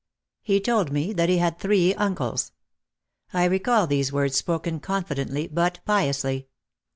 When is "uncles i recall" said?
1.93-3.85